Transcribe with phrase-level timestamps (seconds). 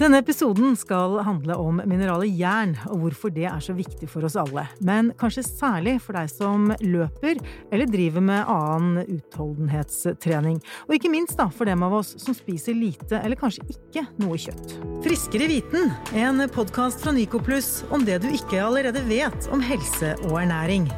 [0.00, 4.38] Denne episoden skal handle om mineralet jern, og hvorfor det er så viktig for oss
[4.40, 4.62] alle.
[4.80, 7.36] Men kanskje særlig for deg som løper
[7.68, 10.56] eller driver med annen utholdenhetstrening.
[10.88, 14.40] Og ikke minst da, for dem av oss som spiser lite eller kanskje ikke noe
[14.40, 14.78] kjøtt.
[15.04, 20.40] Friskere viten, en podkast fra Nycoplus om det du ikke allerede vet om helse og
[20.46, 20.88] ernæring.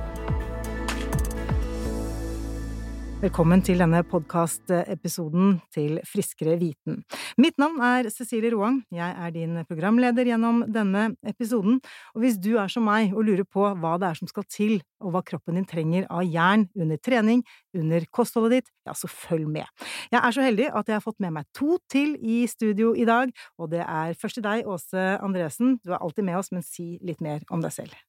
[3.22, 6.96] Velkommen til denne podkastepisoden til Friskere viten.
[7.38, 11.78] Mitt navn er Cecilie Roang, jeg er din programleder gjennom denne episoden,
[12.16, 14.74] og hvis du er som meg og lurer på hva det er som skal til,
[14.98, 17.46] og hva kroppen din trenger av jern under trening,
[17.78, 19.70] under kostholdet ditt, ja, så følg med.
[20.10, 23.06] Jeg er så heldig at jeg har fått med meg to til i studio i
[23.06, 26.66] dag, og det er først til deg, Åse Andresen, du er alltid med oss, men
[26.66, 28.02] si litt mer om deg selv.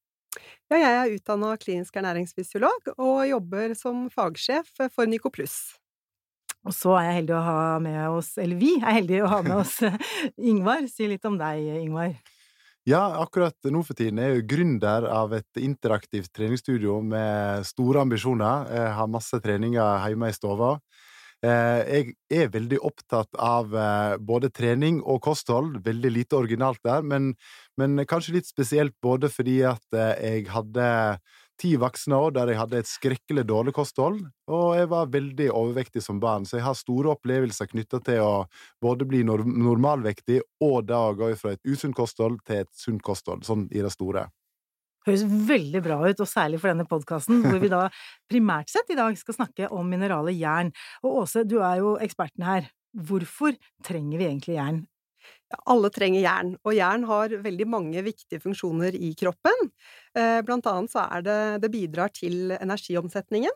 [0.71, 5.57] Ja, jeg er utdanna klinisk ernæringsfysiolog og jobber som fagsjef for Nycoplus.
[6.63, 9.41] Og så er jeg heldig å ha med oss, eller vi er heldige å ha
[9.43, 9.81] med oss
[10.51, 10.85] Ingvar.
[10.91, 12.13] Si litt om deg, Ingvar.
[12.87, 18.67] Ja, akkurat nå for tiden er jeg gründer av et interaktivt treningsstudio med store ambisjoner.
[18.75, 20.73] Jeg har masse treninger hjemme i stua.
[21.43, 25.81] Eh, jeg er veldig opptatt av eh, både trening og kosthold.
[25.83, 27.33] Veldig lite originalt der, men,
[27.79, 30.85] men kanskje litt spesielt både fordi at eh, jeg hadde
[31.61, 34.19] ti voksne år der jeg hadde et skrekkelig dårlig kosthold,
[34.51, 38.31] og jeg var veldig overvektig som barn, så jeg har store opplevelser knytta til å
[38.83, 43.67] både bli normalvektig og da gå fra et usunt kosthold til et sunt kosthold, sånn
[43.71, 44.27] i det store.
[45.03, 47.89] Høres veldig bra ut, og særlig for denne podkasten, hvor vi da
[48.31, 50.71] primært sett i dag skal snakke om mineralet jern.
[51.03, 52.71] Og Åse, du er jo eksperten her.
[52.93, 54.83] Hvorfor trenger vi egentlig jern?
[55.69, 59.69] Alle trenger jern, og jern har veldig mange viktige funksjoner i kroppen.
[60.17, 63.53] Eh, blant annet så er det det bidrar til energiomsetningen.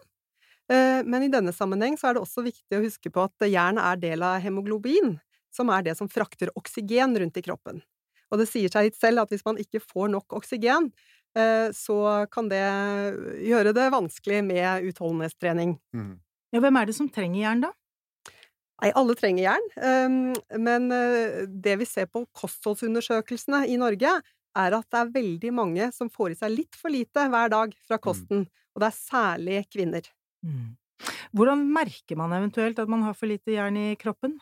[0.72, 3.82] Eh, men i denne sammenheng så er det også viktig å huske på at jern
[3.82, 5.16] er del av hemoglobin,
[5.54, 7.82] som er det som frakter oksygen rundt i kroppen.
[8.28, 10.92] Og det sier seg litt selv at hvis man ikke får nok oksygen,
[11.38, 11.98] Eh, så
[12.32, 12.64] kan det
[13.46, 15.76] gjøre det vanskelig med utholdenhetstrening.
[15.94, 16.16] Mm.
[16.56, 17.74] Ja, hvem er det som trenger jern, da?
[18.78, 20.18] Nei, alle trenger jern, ehm,
[20.62, 24.12] men eh, det vi ser på kostholdsundersøkelsene i Norge,
[24.58, 27.74] er at det er veldig mange som får i seg litt for lite hver dag
[27.88, 28.04] fra mm.
[28.04, 28.46] kosten,
[28.76, 30.12] og det er særlig kvinner.
[30.46, 30.76] Mm.
[31.38, 34.38] Hvordan merker man eventuelt at man har for lite jern i kroppen?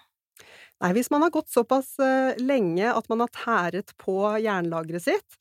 [0.84, 5.40] Nei, hvis man har gått såpass eh, lenge at man har tæret på jernlageret sitt,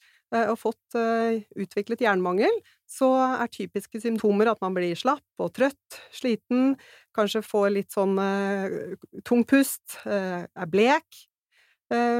[0.51, 2.55] og fått eh, utviklet jernmangel,
[2.91, 3.11] så
[3.43, 6.75] er typiske symptomer at man blir slapp og trøtt, sliten,
[7.17, 8.97] kanskje får litt sånn eh,
[9.27, 11.34] tung pust, er blek, Eh,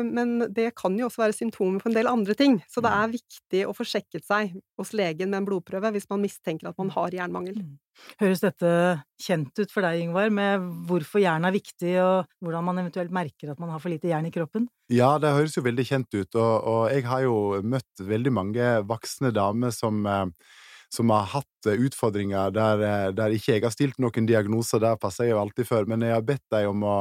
[0.07, 2.99] men det kan jo også være symptomer på en del andre ting, så det mm.
[3.01, 6.79] er viktig å få sjekket seg hos legen med en blodprøve hvis man mistenker at
[6.81, 6.95] man mm.
[6.97, 7.59] har jernmangel.
[7.63, 7.75] Mm.
[8.19, 8.71] Høres dette
[9.23, 13.53] kjent ut for deg, Ingvar, med hvorfor jern er viktig, og hvordan man eventuelt merker
[13.53, 14.67] at man har for lite jern i kroppen?
[14.93, 18.75] Ja, det høres jo veldig kjent ut, og, og jeg har jo møtt veldig mange
[18.89, 20.27] voksne damer som eh,
[20.95, 25.01] som har hatt eh, utfordringer der, eh, der ikke jeg har stilt noen diagnoser, der
[25.01, 26.99] passer jeg jo alltid før, men jeg har bedt dem om å,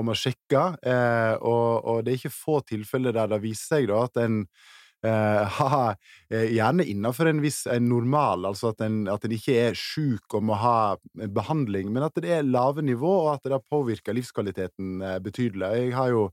[0.00, 3.90] om å sjekke, eh, og, og, det er ikke få tilfeller der det viser seg
[3.90, 5.94] da, at en eh, har
[6.30, 10.38] eh, gjerne innenfor en viss en normal, altså at en, at en ikke er sjuk
[10.38, 10.76] og må ha
[11.12, 15.72] behandling, men at det er lave nivå, og at det påvirker livskvaliteten betydelig.
[15.82, 16.28] Jeg har jo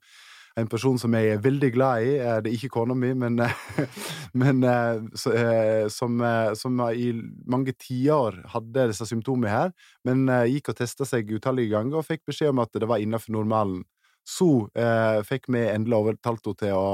[0.59, 2.15] en person som jeg er veldig glad i.
[2.43, 3.39] Det er ikke kona mi, men,
[4.41, 5.01] men eh,
[5.33, 7.11] eh, som, eh, som, i
[7.49, 9.71] mange tiår hadde disse symptomene her,
[10.07, 13.35] men gikk og testa seg utallige ganger og fikk beskjed om at det var innenfor
[13.35, 13.83] normalen.
[14.27, 16.91] Så eh, fikk vi endelig overtalt henne til å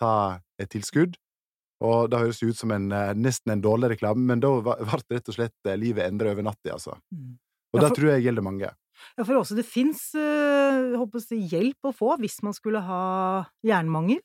[0.00, 0.14] ta
[0.60, 1.18] et tilskudd.
[1.84, 5.36] Og det høres ut som en, nesten en dårlig reklame, men da ble rett og
[5.36, 6.98] slett livet endret over natta, altså.
[7.08, 7.38] Mm.
[7.70, 7.86] Og ja, for...
[7.86, 8.72] det tror jeg gjelder mange.
[9.16, 10.96] Ja, for også det fins uh,
[11.30, 13.04] hjelp å få hvis man skulle ha
[13.66, 14.20] jernmangel?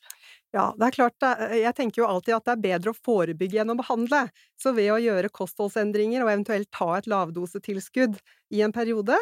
[0.56, 3.74] Ja, det er klart, jeg tenker jo alltid at det er bedre å forebygge enn
[3.74, 4.22] å behandle.
[4.56, 8.16] Så ved å gjøre kostholdsendringer og eventuelt ta et lavdosetilskudd
[8.56, 9.18] i en periode,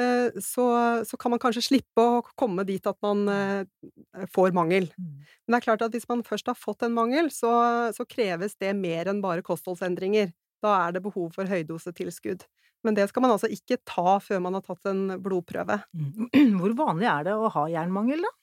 [0.00, 0.64] eh, så,
[1.04, 4.88] så, kan man kanskje slippe å komme dit at man eh, får mangel.
[4.96, 5.10] Mm.
[5.20, 7.52] Men det er klart at hvis man først har fått en mangel, så,
[7.92, 10.32] så kreves det mer enn bare kostholdsendringer.
[10.64, 12.48] Da er det behov for høydosetilskudd.
[12.86, 15.80] Men det skal man altså ikke ta før man har tatt en blodprøve.
[15.92, 16.30] Mm.
[16.60, 18.34] Hvor vanlig er det å ha jernmangel, da?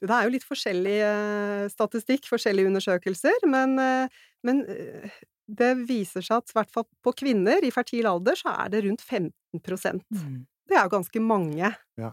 [0.00, 5.18] Det er jo litt forskjellig eh, statistikk, forskjellige undersøkelser, men, eh, men eh,
[5.50, 8.84] det viser seg at i hvert fall på kvinner i fertil alder så er det
[8.86, 10.40] rundt 15 mm.
[10.70, 11.72] Det er jo ganske mange.
[11.98, 12.12] Ja.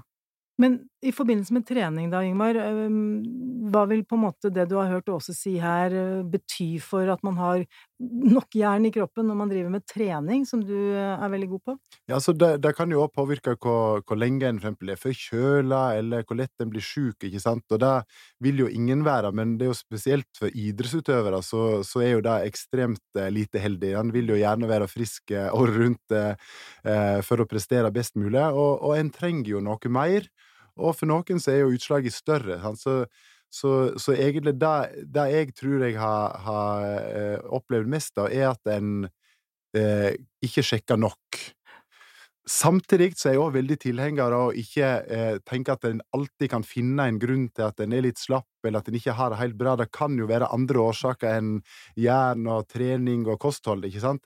[0.58, 2.58] Men I forbindelse med trening da, Yngvar,
[3.70, 5.94] hva vil på en måte det du har hørt Åse si her
[6.26, 7.66] bety for at man har
[8.00, 11.76] nok jern i kroppen når man driver med trening, som du er veldig god på?
[12.10, 15.02] Ja, så det, det kan jo òg påvirke hvor, hvor, lenge en for eksempel er
[15.02, 17.94] forkjøla, eller hvor lett en blir sjuk, ikke sant, og det
[18.44, 22.26] vil jo ingen være, men det er jo spesielt for idrettsutøvere, så, så er jo
[22.26, 23.94] det ekstremt lite heldig.
[24.02, 28.82] En vil jo gjerne være frisk året rundt eh, for å prestere best mulig, og,
[28.82, 30.26] og en trenger jo noe mer.
[30.78, 32.60] Og for noen så er jo utslaget større.
[32.80, 33.04] Så,
[33.50, 38.52] så, så, egentlig det, det, jeg tror jeg har, har eh, opplevd mest av, er
[38.54, 39.08] at en
[39.78, 40.14] eh,
[40.46, 41.46] ikke sjekker nok.
[42.48, 46.52] Samtidig så er jeg òg veldig tilhenger av å ikke eh, tenke at en alltid
[46.54, 49.34] kan finne en grunn til at en er litt slapp, eller at en ikke har
[49.34, 49.76] det helt bra.
[49.76, 51.58] Det kan jo være andre årsaker enn
[52.00, 54.24] jern og trening og kosthold, ikke sant?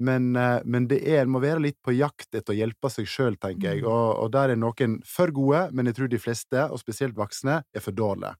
[0.00, 3.08] Men, eh, men, det er, en må være litt på jakt etter å hjelpe seg
[3.08, 3.82] sjøl, tenker jeg.
[3.84, 3.90] Mm.
[3.90, 7.62] Og, og, der er noen for gode, men jeg tror de fleste, og spesielt voksne,
[7.62, 8.34] er for dårlige.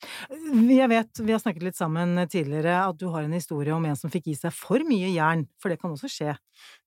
[0.00, 3.98] Jeg vet, vi har snakket litt sammen tidligere, at du har en historie om en
[4.00, 6.36] som fikk i seg for mye jern, for det kan også skje?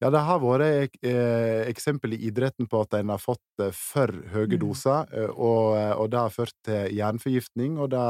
[0.01, 4.09] Ja, det har vært eh, eksempel i idretten på at en har fått eh, for
[4.33, 4.59] høye mm.
[4.63, 8.03] doser, og, og, det har ført til jernforgiftning, og det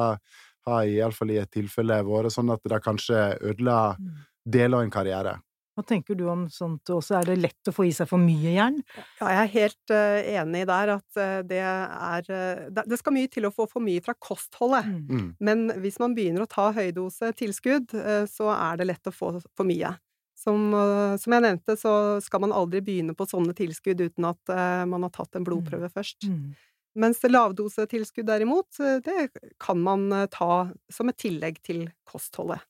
[0.69, 4.13] har iallfall i et tilfelle vært sånn at det kanskje ødela mm.
[4.55, 5.35] deler av en karriere.
[5.73, 7.15] Hva tenker du om sånt også?
[7.17, 8.77] Er det lett å få i seg for mye jern?
[9.17, 13.31] Ja, jeg er helt uh, enig der at uh, det er uh, Det skal mye
[13.33, 14.85] til å få for mye fra kostholdet.
[14.85, 15.05] Mm.
[15.09, 15.29] mm.
[15.41, 17.95] Men hvis man begynner å ta høydose tilskudd,
[18.29, 19.95] så er det lett å få for mye.
[20.37, 20.73] Som,
[21.21, 21.93] som, jeg nevnte, så
[22.23, 24.51] skal man aldri begynne på sånne tilskudd uten at
[24.89, 25.93] man har tatt en blodprøve mm.
[25.93, 26.27] først.
[26.27, 26.51] Mm.
[26.99, 29.29] Mens lavdosetilskudd derimot, det
[29.61, 32.65] kan man ta som et tillegg til kostholdet.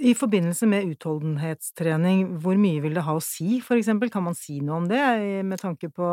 [0.00, 4.10] I forbindelse med utholdenhetstrening, hvor mye vil det ha å si, for eksempel?
[4.12, 5.00] Kan man si noe om det,
[5.46, 6.10] med tanke på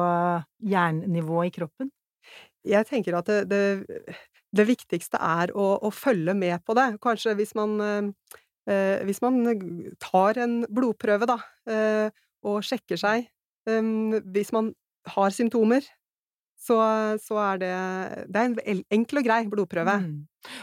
[0.70, 1.92] jernnivået i kroppen?
[2.64, 4.16] Jeg tenker at det, det,
[4.56, 6.94] det viktigste er å, å, følge med på det.
[7.04, 7.76] Kanskje hvis man,
[8.70, 9.42] eh, hvis man
[10.04, 12.08] tar en blodprøve, da, eh,
[12.44, 13.28] og sjekker seg
[13.70, 13.92] eh,
[14.36, 14.74] Hvis man
[15.16, 15.84] har symptomer,
[16.64, 16.78] så,
[17.20, 17.74] så, er det
[18.32, 19.98] Det er en enkel og grei blodprøve.
[20.04, 20.22] Mm.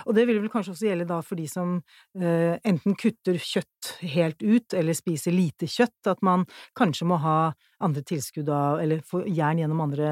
[0.08, 1.78] Og det vil vel kanskje også gjelde da for de som
[2.20, 6.44] eh, enten kutter kjøtt helt ut, eller spiser lite kjøtt, at man
[6.78, 7.38] kanskje må ha
[7.80, 10.10] andre tilskudd av, eller få jern gjennom andre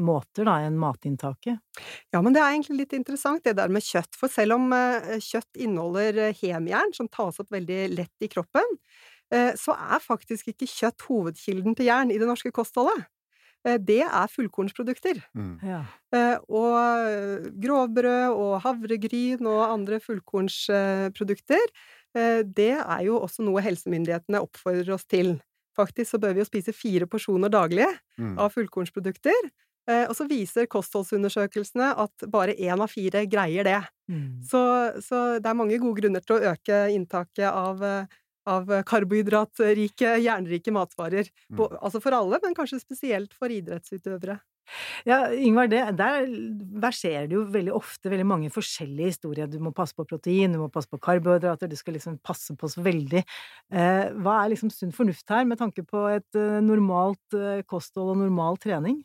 [0.00, 1.60] måter da, enn matinntaket?
[2.14, 5.18] Ja, men det er egentlig litt interessant det der med kjøtt, for selv om eh,
[5.24, 8.76] kjøtt inneholder eh, hemjern, som tas opp veldig lett i kroppen,
[9.34, 13.08] eh, så er faktisk ikke kjøtt hovedkilden til jern i det norske kostholdet.
[13.68, 15.20] Eh, det er fullkornsprodukter.
[15.36, 15.52] Mm.
[15.66, 15.82] Ja.
[16.14, 21.72] Eh, og eh, grovbrød og havregryn og andre fullkornsprodukter,
[22.18, 25.34] det er jo også noe helsemyndighetene oppfordrer oss til.
[25.76, 27.84] Faktisk så bør vi jo spise fire porsjoner daglig
[28.16, 28.32] mm.
[28.40, 29.50] av fullkornsprodukter.
[30.08, 33.76] Og så viser kostholdsundersøkelsene at bare én av fire greier det.
[34.10, 34.40] Mm.
[34.40, 34.62] Så,
[35.04, 37.84] så, det er mange gode grunner til å øke inntaket av
[38.48, 41.28] av karbohydratrike, jernrike matvarer.
[41.52, 41.66] Mm.
[41.80, 44.38] altså for alle, men kanskje spesielt for idrettsutøvere.
[45.08, 46.26] Ja, Ingvar, det, der
[46.82, 49.50] verserer det jo veldig ofte veldig mange forskjellige historier.
[49.50, 52.70] Du må passe på protein, du må passe på karbohydrater, du skal liksom passe på
[52.70, 53.22] så veldig.
[53.72, 58.14] Eh, hva er liksom sunn fornuft her, med tanke på et eh, normalt eh, kosthold
[58.14, 59.00] og normal trening?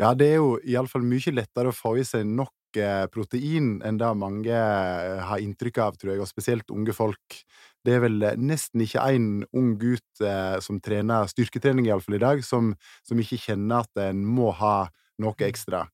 [0.00, 2.54] Ja, det er jo iallfall mye lettere å få i seg nok
[3.10, 7.40] protein enn det mange har inntrykk av, tror jeg, og spesielt unge folk.
[7.86, 12.42] Det er vel nesten ikke en ung gutt eh, som trener styrketrening, iallfall i dag,
[12.44, 12.74] som,
[13.08, 14.90] som, ikke kjenner at en må ha
[15.20, 15.86] noe ekstra.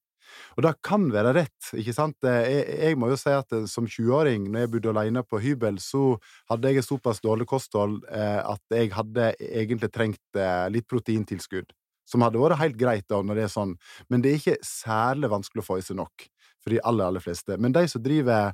[0.56, 2.16] Og det kan være rett, ikke sant?
[2.26, 5.80] Jeg, jeg må jo si at eh, som 20-åring, når jeg bodde alene på hybel,
[5.82, 6.16] så
[6.50, 11.70] hadde jeg et såpass dårlig kosthold eh, at jeg hadde egentlig trengt eh, litt proteintilskudd.
[12.06, 13.76] Som hadde vært helt greit da, når det er sånn,
[14.10, 16.26] men det er ikke særlig vanskelig å få i seg nok
[16.62, 17.56] for de aller, aller fleste.
[17.62, 18.52] Men de som driver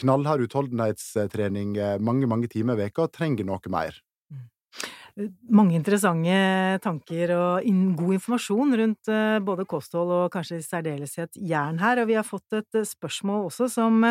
[0.00, 3.98] knallhard utholdenhetstrening eh, mange, mange timer i veka, trenger noe mer.
[4.32, 5.28] Mm.
[5.52, 6.36] Mange interessante
[6.84, 7.68] tanker og
[7.98, 12.26] god informasjon rundt eh, både kosthold og kanskje i særdeleshet jern her, og vi har
[12.26, 14.02] fått et eh, spørsmål også som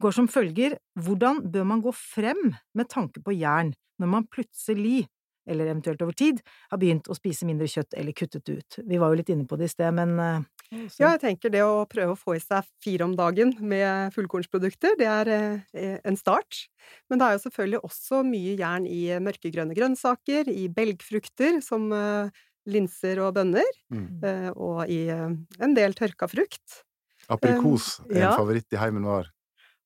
[0.00, 5.06] går som følger Hvordan bør man gå frem med tanke på jern når man plutselig
[5.50, 6.38] eller eventuelt over tid,
[6.70, 8.76] har begynt å spise mindre kjøtt eller kuttet ut.
[8.86, 10.44] Vi var jo litt inne på det i sted, men.
[10.70, 14.94] Ja, jeg tenker det å prøve å få i seg fire om dagen med fullkornsprodukter,
[15.00, 16.68] det er eh, en start.
[17.10, 22.30] Men det er jo selvfølgelig også mye jern i mørkegrønne grønnsaker, i belgfrukter som eh,
[22.70, 24.06] linser og bønner, mm.
[24.22, 26.84] Eh, og i en del tørka frukt.
[27.30, 28.32] Aprikos er en ja.
[28.38, 29.30] favoritt i heimen vår.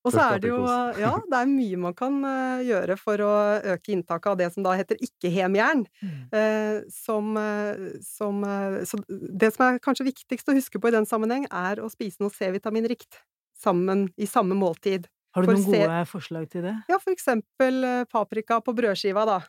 [0.05, 0.59] Og så er det jo
[1.01, 3.33] Ja, det er mye man kan uh, gjøre for å
[3.75, 5.85] øke inntaket av det som da heter ikke-hemjern.
[6.05, 6.19] Mm.
[6.35, 8.45] Uh, som, uh, som
[8.85, 12.21] Så det som er kanskje viktigst å huske på i den sammenheng, er å spise
[12.23, 13.23] noe C-vitamin rikt
[13.57, 15.09] sammen i samme måltid.
[15.35, 16.75] Har du noen gode forslag til det?
[16.91, 17.81] Ja, for eksempel
[18.13, 19.41] paprika på brødskiva, da.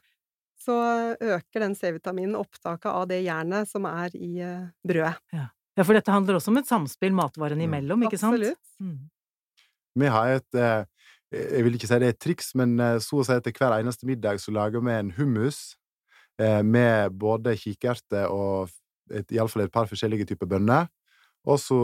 [0.61, 0.73] Så
[1.19, 4.39] øker den C-vitaminen opptaket av det jernet som er i
[4.87, 5.19] brødet.
[5.35, 5.49] Ja.
[5.75, 5.83] ja.
[5.83, 8.39] for dette handler også om et samspill matvarene imellom, ikke sant?
[8.39, 8.63] Absolutt.
[8.79, 9.03] Mm.
[9.95, 10.83] Vi har et eh,
[11.35, 13.77] Jeg vil ikke si det er et triks, men eh, så å si etter hver
[13.79, 15.77] eneste middag så lager vi en hummus
[16.39, 18.69] eh, med både kikerter og
[19.11, 20.87] et, iallfall et par forskjellige typer bønner.
[21.45, 21.77] Og så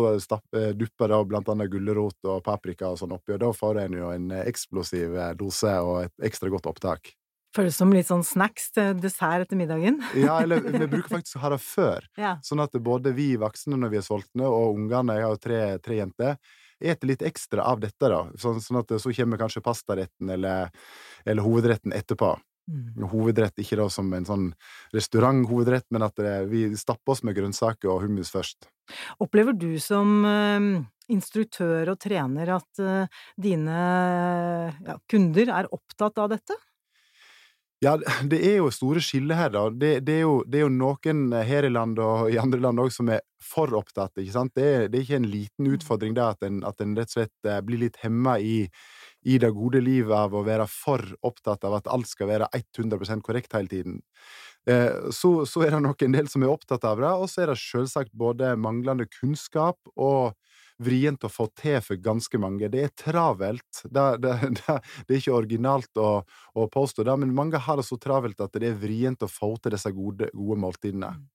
[0.74, 4.08] dupper da blant annet gulrot og paprika og sånn oppi, og da får en jo
[4.10, 7.12] en eksplosiv dose og et ekstra godt opptak.
[7.54, 10.00] Føles som litt sånn snacks til dessert etter middagen?
[10.18, 12.08] ja, eller vi bruker faktisk å ha det før.
[12.18, 12.34] Ja.
[12.48, 15.62] Sånn at både vi voksne når vi er sultne, og ungene, jeg har jo tre,
[15.84, 18.24] tre jenter, eter litt ekstra av dette, da.
[18.40, 20.72] Sånn, sånn at så kommer kanskje pastaretten eller,
[21.26, 22.36] eller hovedretten etterpå.
[22.72, 23.08] Mm.
[23.10, 24.48] Hovedrett ikke da som en sånn
[24.96, 28.70] restauranthovedrett, men at det, vi stapper oss med grønnsaker og hummus først.
[29.24, 33.80] Opplever du som uh, instruktør og trener at uh, dine
[34.78, 36.58] ja, kunder er opptatt av dette?
[37.82, 37.96] Ja,
[38.30, 39.64] det er jo store skiller her, da.
[39.74, 42.82] Det, det, er jo, det, er jo, noen her i landet og i andre land
[42.84, 44.54] òg som er for opptatt, ikke sant.
[44.54, 45.72] Det er, det er ikke en liten mm.
[45.80, 48.68] utfordring da, at en, at en rett og slett eh, blir litt hemma i,
[49.26, 53.26] i, det gode livet av å være for opptatt av at alt skal være 100%
[53.26, 53.98] korrekt hele tiden.
[54.70, 57.48] Eh, så, så, er det nok en del som er opptatt av det, og så
[57.48, 60.38] er det selvsagt både manglende kunnskap og
[60.82, 62.70] vrient å få til for ganske mange.
[62.72, 63.84] Det er travelt.
[63.84, 66.12] Det, det, det, det er ikke originalt å,
[66.54, 69.54] å, påstå det, men mange har det så travelt at det er vrient å få
[69.62, 71.14] til disse gode, gode måltidene.
[71.18, 71.30] Mm.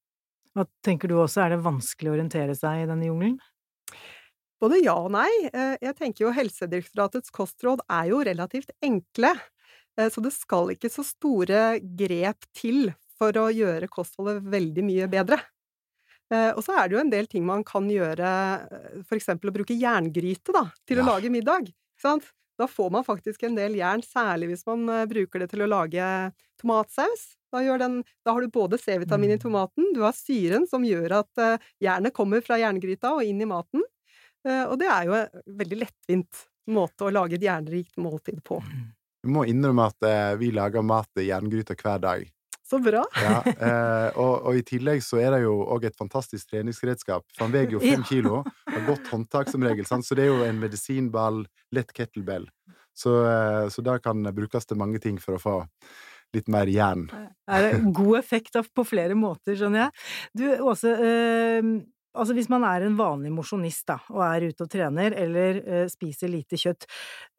[0.57, 3.37] Hva tenker du også, er det vanskelig å orientere seg i denne jungelen?
[4.63, 5.29] Både ja og nei.
[5.51, 9.35] Eh, jeg tenker jo Helsedirektoratets kostråd er jo relativt enkle,
[9.99, 12.89] eh, så det skal ikke så store grep til
[13.21, 15.43] for å gjøre kostholdet veldig mye bedre.
[16.35, 18.31] Eh, og så er det jo en del ting man kan gjøre,
[18.67, 21.05] eh, for eksempel å bruke jerngryte da, til ja.
[21.05, 21.71] å lage middag.
[22.57, 25.71] Da får man faktisk en del jern, særlig hvis man eh, bruker det til å
[25.71, 26.07] lage
[26.61, 27.29] tomatsaus.
[27.55, 29.45] Da, den, da har du både C-vitamin i mm.
[29.45, 33.85] tomaten, du har syren som gjør at jernet kommer fra jerngryta og inn i maten.
[34.47, 38.59] Og det er jo en veldig lettvint måte å lage et jernrikt måltid på.
[39.25, 42.27] Vi må innrømme at vi lager mat i jerngryta hver dag.
[42.67, 43.05] Så bra!
[43.23, 47.23] ja, eh, og, og, i tillegg så er det jo òg et fantastisk treningsredskap.
[47.37, 48.09] For han veier jo fem ja.
[48.09, 50.07] kilo, har godt håndtak som regel, sant?
[50.07, 51.45] så det er jo en medisinball,
[51.77, 52.49] lett kettlebell.
[52.97, 55.57] Så, eh, så det kan brukes til mange ting for å få
[56.35, 57.07] litt mer jern.
[57.47, 60.07] Er det god effekt på flere måter, skjønner jeg.
[60.35, 61.71] Du, Åse, eh,
[62.17, 66.33] altså hvis man er en vanlig mosjonist og er ute og trener, eller eh, spiser
[66.33, 66.89] lite kjøtt,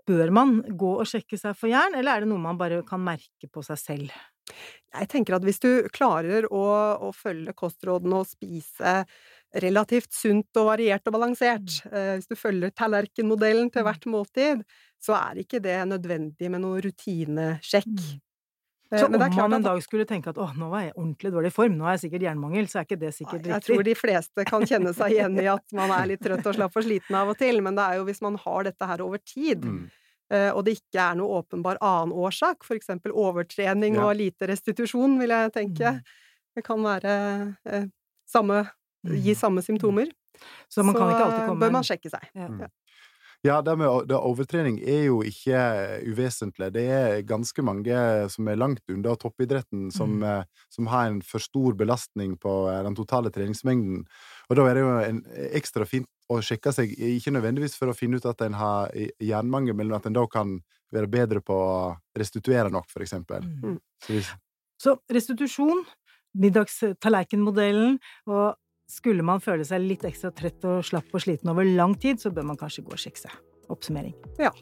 [0.07, 3.03] bør man gå og sjekke seg for jern, eller er det noe man bare kan
[3.03, 4.15] merke på seg selv?
[4.97, 6.65] Jeg tenker at hvis du klarer å,
[7.07, 9.01] å følge kostrådene og spise
[9.63, 11.91] relativt sunt og variert og balansert, mm.
[11.91, 13.87] eh, hvis du følger tallerkenmodellen til mm.
[13.87, 14.63] hvert måltid,
[15.03, 17.91] så er ikke det nødvendig med noe rutinesjekk.
[17.93, 18.23] Mm.
[18.91, 21.53] Eh, så om man en dag skulle tenke at 'å, nå var jeg ordentlig dårlig
[21.53, 23.53] form, nå har jeg sikkert jernmangel', så er ikke det sikkert riktig?
[23.53, 26.55] Jeg tror de fleste kan kjenne seg igjen i at man er litt trøtt og
[26.57, 29.03] slapp og sliten av og til, men det er jo hvis man har dette her
[29.03, 29.87] over tid, mm.
[30.33, 34.07] Eh, og det ikke er noe åpenbar annen årsak, for eksempel overtrening ja.
[34.07, 35.93] og lite restitusjon, vil jeg tenke.
[35.97, 36.01] Mm.
[36.57, 37.13] Det kan være
[37.69, 37.85] eh,
[38.27, 38.65] samme,
[39.07, 39.39] gi mm.
[39.39, 40.11] samme symptomer.
[40.69, 42.27] Så man kan ikke alltid komme bør man sjekke seg.
[42.37, 42.69] Ja.
[43.45, 43.61] Ja.
[43.61, 45.59] Det med det overtrening er jo ikke
[46.07, 46.71] uvesentlig.
[46.75, 47.97] Det er ganske mange
[48.33, 50.27] som er langt unna toppidretten, som, mm.
[50.27, 52.53] Eh, som, har en for stor belastning på
[52.85, 54.05] den totale treningsmengden.
[54.49, 57.95] Og da er det jo en ekstra fint å sjekke seg, ikke nødvendigvis for å
[57.95, 58.91] finne ut at en har
[59.23, 60.57] jernmangel, men at en da kan
[60.93, 63.43] være bedre på å restituere nok, for eksempel.
[63.63, 63.79] Mm.
[64.03, 64.19] Så,
[64.77, 65.85] Så, restitusjon,
[66.37, 67.97] middagstallerkenmodellen,
[68.29, 72.21] og skulle man føle seg litt ekstra trett og slapp og sliten over lang tid,
[72.23, 73.39] så bør man kanskje gå og sjekke seg.
[73.71, 74.15] Oppsummering.
[74.39, 74.53] Ja.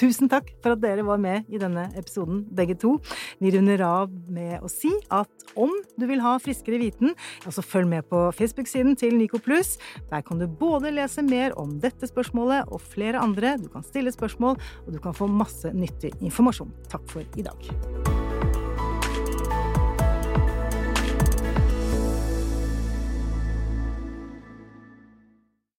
[0.00, 2.94] Tusen takk for at dere var med i denne episoden, begge to.
[3.42, 7.12] Vi runder av med å si at om du vil ha friskere viten,
[7.44, 9.76] så følg med på Facebook-siden til Nico Plus.
[10.12, 13.58] Der kan du både lese mer om dette spørsmålet og flere andre.
[13.60, 16.72] Du kan stille spørsmål, og du kan få masse nyttig informasjon.
[16.88, 18.09] Takk for i dag.